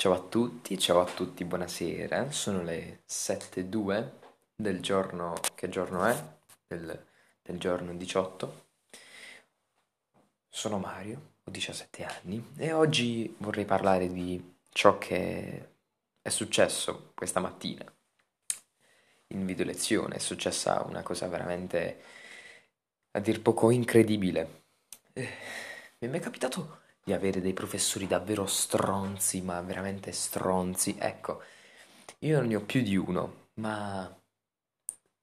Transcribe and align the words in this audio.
Ciao 0.00 0.12
a 0.12 0.20
tutti, 0.20 0.78
ciao 0.78 1.00
a 1.00 1.04
tutti, 1.06 1.44
buonasera. 1.44 2.30
Sono 2.30 2.62
le 2.62 3.00
7.02 3.08 4.08
del 4.54 4.80
giorno, 4.80 5.34
che 5.56 5.68
giorno 5.68 6.04
è? 6.04 6.16
Del, 6.68 7.06
del 7.42 7.58
giorno 7.58 7.92
18. 7.92 8.66
Sono 10.48 10.78
Mario, 10.78 11.32
ho 11.42 11.50
17 11.50 12.04
anni 12.04 12.52
e 12.58 12.72
oggi 12.72 13.34
vorrei 13.38 13.64
parlare 13.64 14.12
di 14.12 14.40
ciò 14.68 14.98
che 14.98 15.68
è 16.22 16.28
successo 16.28 17.10
questa 17.16 17.40
mattina. 17.40 17.84
In 19.34 19.44
video 19.44 19.64
lezione 19.64 20.14
è 20.14 20.20
successa 20.20 20.80
una 20.86 21.02
cosa 21.02 21.26
veramente 21.26 22.02
a 23.10 23.18
dir 23.18 23.42
poco 23.42 23.70
incredibile. 23.70 24.62
Eh, 25.12 25.28
mi 26.06 26.16
è 26.16 26.20
capitato 26.20 26.86
di 27.08 27.14
avere 27.14 27.40
dei 27.40 27.54
professori 27.54 28.06
davvero 28.06 28.44
stronzi, 28.44 29.40
ma 29.40 29.62
veramente 29.62 30.12
stronzi. 30.12 30.94
Ecco, 30.98 31.42
io 32.18 32.38
non 32.38 32.48
ne 32.48 32.56
ho 32.56 32.60
più 32.60 32.82
di 32.82 32.96
uno, 32.96 33.48
ma 33.54 34.14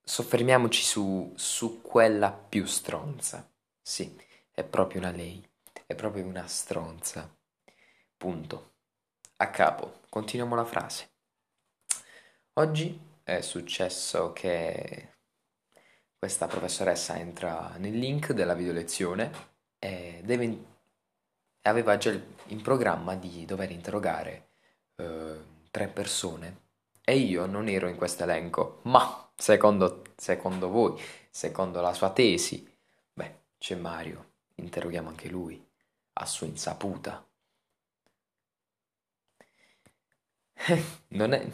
soffermiamoci 0.04 0.82
su, 0.82 1.32
su 1.36 1.84
quella 1.84 2.32
più 2.32 2.66
stronza. 2.66 3.48
Sì, 3.80 4.20
è 4.52 4.64
proprio 4.64 5.00
una 5.00 5.12
lei, 5.12 5.48
è 5.86 5.94
proprio 5.94 6.26
una 6.26 6.48
stronza. 6.48 7.32
Punto. 8.18 8.74
A 9.38 9.52
capo, 9.52 10.00
continuiamo 10.10 10.56
la 10.56 10.66
frase. 10.66 11.10
Oggi 12.54 13.00
è 13.22 13.42
successo 13.42 14.34
che 14.34 15.10
questa 16.18 16.48
professoressa 16.48 17.16
entra 17.20 17.76
nel 17.78 17.96
link 17.96 18.32
della 18.32 18.56
video 18.56 18.74
lezione 18.74 19.54
e 19.78 20.22
deve 20.24 20.74
aveva 21.68 21.98
già 21.98 22.12
in 22.48 22.62
programma 22.62 23.16
di 23.16 23.46
dover 23.46 23.72
interrogare 23.72 24.50
eh, 24.96 25.38
tre 25.72 25.88
persone 25.88 26.64
e 27.04 27.18
io 27.18 27.46
non 27.46 27.68
ero 27.68 27.88
in 27.88 27.96
questo 27.96 28.24
elenco, 28.24 28.80
ma 28.84 29.30
secondo, 29.36 30.04
secondo 30.16 30.70
voi, 30.70 31.00
secondo 31.30 31.82
la 31.82 31.94
sua 31.94 32.12
tesi, 32.12 32.68
beh, 33.14 33.36
c'è 33.58 33.76
Mario, 33.76 34.32
interroghiamo 34.56 35.10
anche 35.10 35.30
lui, 35.30 35.64
a 36.14 36.26
sua 36.26 36.48
insaputa. 36.48 37.24
non 41.10 41.34
è, 41.34 41.48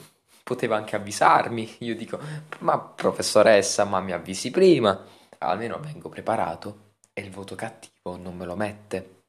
poteva 0.44 0.78
anche 0.78 0.96
avvisarmi, 0.96 1.78
io 1.80 1.96
dico, 1.96 2.20
ma 2.60 2.80
professoressa, 2.80 3.84
ma 3.84 4.00
mi 4.00 4.14
avvisi 4.14 4.52
prima, 4.52 5.06
almeno 5.40 5.80
vengo 5.80 6.08
preparato 6.08 6.96
e 7.14 7.22
il 7.22 7.32
voto 7.32 7.56
cattivo 7.56 8.16
non 8.18 8.38
me 8.38 8.46
lo 8.46 8.56
mette. 8.56 9.21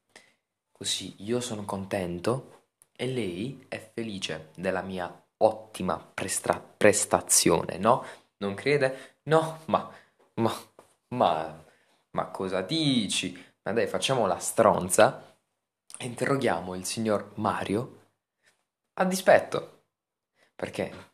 Così 0.83 1.15
io 1.19 1.39
sono 1.41 1.65
contento 1.65 2.65
e 2.97 3.07
lei 3.07 3.67
è 3.69 3.79
felice 3.95 4.51
della 4.57 4.83
mia 4.83 5.09
ottima 5.37 5.97
prestra- 5.97 6.59
prestazione, 6.59 7.79
no? 7.79 8.05
Non 8.39 8.55
crede? 8.55 9.19
No, 9.27 9.61
ma, 9.67 9.89
ma, 10.35 10.53
ma, 11.11 11.65
ma 12.11 12.27
cosa 12.33 12.63
dici? 12.63 13.33
Ma 13.63 13.73
dai, 13.73 13.87
facciamo 13.87 14.27
la 14.27 14.39
stronza 14.41 15.37
e 15.97 16.05
interroghiamo 16.05 16.75
il 16.75 16.85
signor 16.85 17.31
Mario 17.37 18.09
a 18.95 19.05
dispetto. 19.05 19.85
Perché 20.57 21.13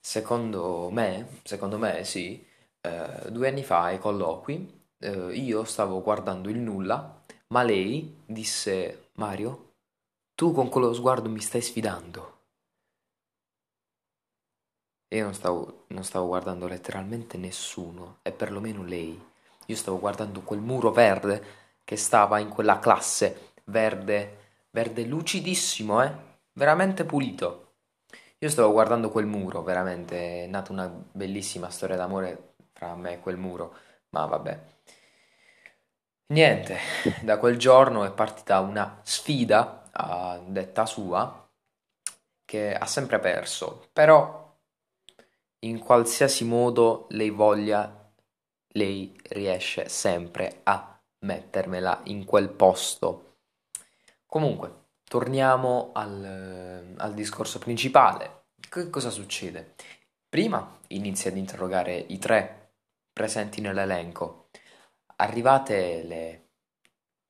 secondo 0.00 0.88
me, 0.90 1.40
secondo 1.42 1.76
me 1.76 2.04
sì, 2.04 2.42
eh, 2.80 3.30
due 3.30 3.48
anni 3.48 3.64
fa 3.64 3.82
ai 3.82 3.98
colloqui 3.98 4.86
eh, 5.00 5.34
io 5.34 5.64
stavo 5.64 6.00
guardando 6.00 6.48
il 6.48 6.56
nulla 6.58 7.20
ma 7.48 7.62
lei 7.62 8.22
disse: 8.26 9.10
Mario, 9.14 9.72
tu 10.34 10.52
con 10.52 10.68
quello 10.68 10.92
sguardo 10.92 11.28
mi 11.28 11.40
stai 11.40 11.60
sfidando. 11.62 12.32
E 15.08 15.16
io 15.18 15.24
non 15.24 15.34
stavo, 15.34 15.84
non 15.88 16.02
stavo 16.04 16.26
guardando 16.26 16.66
letteralmente 16.66 17.36
nessuno, 17.38 18.18
e 18.22 18.32
perlomeno 18.32 18.82
lei. 18.82 19.32
Io 19.66 19.76
stavo 19.76 19.98
guardando 19.98 20.40
quel 20.42 20.60
muro 20.60 20.90
verde 20.90 21.42
che 21.84 21.96
stava 21.96 22.38
in 22.38 22.48
quella 22.48 22.78
classe, 22.78 23.52
verde, 23.64 24.66
verde 24.70 25.04
lucidissimo, 25.04 26.02
eh? 26.02 26.12
Veramente 26.54 27.04
pulito. 27.04 27.60
Io 28.38 28.48
stavo 28.50 28.72
guardando 28.72 29.10
quel 29.10 29.26
muro, 29.26 29.62
veramente 29.62 30.44
è 30.44 30.46
nata 30.46 30.72
una 30.72 30.88
bellissima 30.88 31.70
storia 31.70 31.96
d'amore 31.96 32.56
fra 32.72 32.94
me 32.96 33.14
e 33.14 33.20
quel 33.20 33.36
muro, 33.36 33.74
ma 34.10 34.26
vabbè. 34.26 34.73
Niente, 36.26 36.78
da 37.20 37.38
quel 37.38 37.58
giorno 37.58 38.04
è 38.04 38.10
partita 38.10 38.60
una 38.60 38.98
sfida 39.02 39.90
a 39.92 40.40
detta 40.46 40.86
sua 40.86 41.46
che 42.46 42.74
ha 42.74 42.86
sempre 42.86 43.18
perso, 43.18 43.88
però 43.92 44.42
in 45.60 45.78
qualsiasi 45.80 46.44
modo 46.44 47.06
lei 47.10 47.28
voglia, 47.28 48.10
lei 48.68 49.14
riesce 49.28 49.88
sempre 49.90 50.60
a 50.62 50.98
mettermela 51.20 52.00
in 52.04 52.24
quel 52.24 52.48
posto. 52.48 53.36
Comunque, 54.24 54.82
torniamo 55.04 55.90
al, 55.92 56.94
al 56.96 57.14
discorso 57.14 57.58
principale. 57.58 58.46
Che 58.66 58.88
cosa 58.88 59.10
succede? 59.10 59.74
Prima 60.26 60.80
inizia 60.88 61.30
ad 61.30 61.36
interrogare 61.36 61.96
i 61.96 62.18
tre 62.18 62.72
presenti 63.12 63.60
nell'elenco 63.60 64.43
Arrivate 65.16 66.02
le 66.02 66.48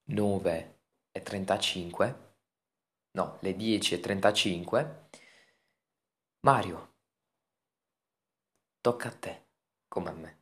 9.35, 0.07 2.15
no, 3.13 3.39
le 3.41 3.57
10.35, 3.57 5.09
Mario, 6.41 6.93
tocca 8.81 9.09
a 9.09 9.13
te, 9.13 9.47
come 9.89 10.11
a 10.11 10.13
me. 10.13 10.39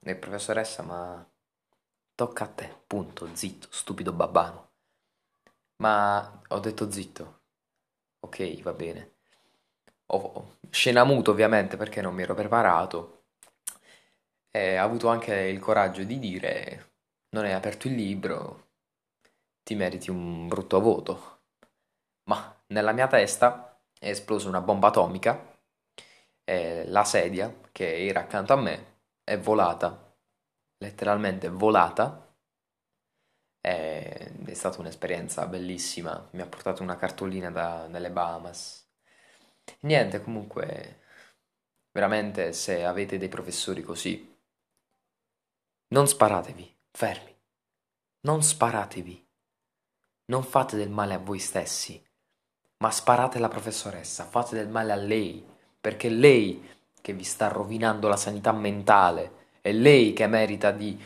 E 0.00 0.16
professoressa, 0.16 0.82
ma 0.82 1.28
tocca 2.14 2.44
a 2.44 2.48
te, 2.48 2.82
punto, 2.86 3.34
zitto, 3.34 3.68
stupido 3.70 4.12
babbano. 4.12 4.70
Ma 5.76 6.40
ho 6.48 6.58
detto 6.60 6.90
zitto. 6.90 7.40
Ok, 8.20 8.62
va 8.62 8.72
bene. 8.72 9.14
Ho 10.06 10.58
scena 10.70 11.04
muto 11.04 11.30
ovviamente 11.32 11.76
perché 11.76 12.00
non 12.00 12.14
mi 12.14 12.22
ero 12.22 12.34
preparato 12.34 13.15
e 14.56 14.76
ha 14.76 14.82
avuto 14.82 15.08
anche 15.08 15.34
il 15.34 15.58
coraggio 15.58 16.02
di 16.02 16.18
dire 16.18 16.92
non 17.30 17.44
hai 17.44 17.52
aperto 17.52 17.88
il 17.88 17.94
libro, 17.94 18.68
ti 19.62 19.74
meriti 19.74 20.10
un 20.10 20.48
brutto 20.48 20.80
voto. 20.80 21.40
Ma 22.24 22.56
nella 22.68 22.92
mia 22.92 23.06
testa 23.06 23.78
è 23.98 24.08
esplosa 24.08 24.48
una 24.48 24.62
bomba 24.62 24.88
atomica 24.88 25.58
e 26.42 26.86
la 26.86 27.04
sedia 27.04 27.54
che 27.70 28.06
era 28.06 28.20
accanto 28.20 28.54
a 28.54 28.56
me 28.56 29.00
è 29.24 29.38
volata, 29.38 30.16
letteralmente 30.78 31.48
volata. 31.50 32.24
È 33.60 34.30
stata 34.52 34.80
un'esperienza 34.80 35.46
bellissima, 35.46 36.28
mi 36.32 36.40
ha 36.40 36.46
portato 36.46 36.82
una 36.82 36.96
cartolina 36.96 37.50
da, 37.50 37.86
dalle 37.90 38.10
Bahamas. 38.10 38.88
Niente, 39.80 40.22
comunque, 40.22 41.00
veramente 41.92 42.52
se 42.52 42.84
avete 42.84 43.18
dei 43.18 43.28
professori 43.28 43.82
così, 43.82 44.35
non 45.96 46.06
sparatevi, 46.06 46.70
fermi. 46.90 47.34
Non 48.26 48.42
sparatevi. 48.42 49.26
Non 50.26 50.42
fate 50.42 50.76
del 50.76 50.90
male 50.90 51.14
a 51.14 51.18
voi 51.18 51.38
stessi, 51.38 51.98
ma 52.78 52.90
sparate 52.90 53.38
alla 53.38 53.48
professoressa, 53.48 54.26
fate 54.26 54.56
del 54.56 54.68
male 54.68 54.92
a 54.92 54.96
lei, 54.96 55.42
perché 55.80 56.08
è 56.08 56.10
lei 56.10 56.62
che 57.00 57.14
vi 57.14 57.24
sta 57.24 57.48
rovinando 57.48 58.08
la 58.08 58.18
sanità 58.18 58.52
mentale, 58.52 59.46
è 59.62 59.72
lei 59.72 60.12
che 60.12 60.26
merita 60.26 60.70
di... 60.70 61.02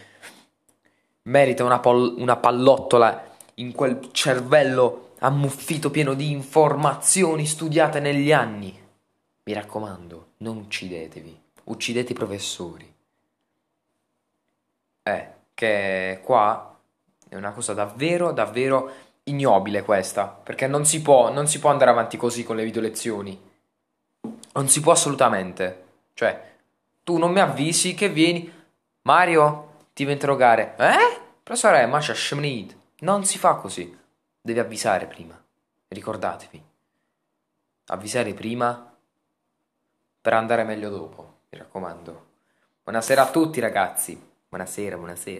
merita 1.22 1.62
una, 1.62 1.78
pol- 1.78 2.16
una 2.18 2.36
pallottola 2.36 3.36
in 3.56 3.70
quel 3.70 4.08
cervello 4.10 5.12
ammuffito 5.20 5.92
pieno 5.92 6.14
di 6.14 6.32
informazioni 6.32 7.47
studiate 7.47 8.00
negli 8.00 8.32
anni. 8.32 8.76
Mi 9.44 9.53
raccomando, 9.53 10.32
non 10.38 10.56
uccidetevi, 10.56 11.41
uccidete 11.65 12.10
i 12.10 12.16
professori. 12.16 12.98
Eh, 15.10 15.28
che 15.54 16.21
qua 16.22 16.78
è 17.28 17.36
una 17.36 17.53
cosa 17.53 17.74
davvero, 17.74 18.33
davvero 18.33 18.91
ignobile 19.24 19.83
questa, 19.83 20.27
perché 20.27 20.66
non 20.66 20.84
si 20.84 21.03
può, 21.03 21.30
non 21.33 21.47
si 21.47 21.59
può 21.59 21.71
andare 21.71 21.91
avanti 21.91 22.16
così 22.16 22.45
con 22.45 22.57
le 22.57 22.65
video 22.65 22.80
lezioni. 22.80 23.48
Non 24.53 24.68
si 24.68 24.80
può 24.80 24.92
assolutamente. 24.92 25.84
Cioè, 26.15 26.54
tu 27.04 27.18
non 27.18 27.33
mi 27.33 27.41
avvisi 27.41 27.95
che 27.95 28.09
vieni... 28.09 28.59
Mario, 29.03 29.86
ti 29.95 30.03
devo 30.03 30.12
interrogare. 30.12 30.74
Eh? 30.77 31.21
Professore, 31.42 31.86
ma 31.86 31.98
c'è 31.98 32.15
Shemnid. 32.15 32.77
Non 33.01 33.24
si 33.24 33.39
fa 33.39 33.54
così. 33.54 33.97
Devi 34.41 34.59
avvisare 34.59 35.06
prima. 35.06 35.41
Ricordatevi. 35.89 36.63
Avvisare 37.86 38.34
prima 38.34 38.95
per 40.21 40.33
andare 40.34 40.65
meglio 40.65 40.91
dopo, 40.91 41.39
mi 41.48 41.59
raccomando. 41.59 42.27
Buonasera 42.83 43.22
a 43.22 43.30
tutti 43.30 43.59
ragazzi. 43.59 44.29
Buonasera, 44.50 44.97
buonasera. 44.97 45.38